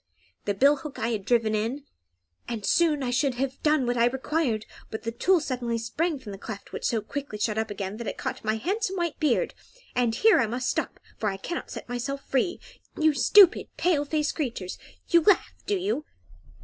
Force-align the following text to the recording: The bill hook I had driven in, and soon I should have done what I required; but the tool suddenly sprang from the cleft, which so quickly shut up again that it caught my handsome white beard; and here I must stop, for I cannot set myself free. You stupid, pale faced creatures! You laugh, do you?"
The 0.45 0.55
bill 0.55 0.77
hook 0.77 0.97
I 0.97 1.09
had 1.09 1.25
driven 1.25 1.53
in, 1.53 1.83
and 2.47 2.65
soon 2.65 3.03
I 3.03 3.11
should 3.11 3.35
have 3.35 3.61
done 3.61 3.85
what 3.85 3.97
I 3.97 4.05
required; 4.07 4.65
but 4.89 5.03
the 5.03 5.11
tool 5.11 5.39
suddenly 5.39 5.77
sprang 5.77 6.17
from 6.17 6.31
the 6.31 6.39
cleft, 6.39 6.73
which 6.73 6.85
so 6.85 7.01
quickly 7.01 7.37
shut 7.37 7.55
up 7.59 7.69
again 7.69 7.97
that 7.97 8.07
it 8.07 8.17
caught 8.17 8.43
my 8.43 8.55
handsome 8.55 8.95
white 8.95 9.19
beard; 9.19 9.53
and 9.95 10.15
here 10.15 10.39
I 10.39 10.47
must 10.47 10.71
stop, 10.71 10.99
for 11.19 11.29
I 11.29 11.37
cannot 11.37 11.69
set 11.69 11.87
myself 11.87 12.27
free. 12.27 12.59
You 12.99 13.13
stupid, 13.13 13.67
pale 13.77 14.03
faced 14.03 14.33
creatures! 14.33 14.79
You 15.09 15.21
laugh, 15.21 15.53
do 15.67 15.77
you?" 15.77 16.03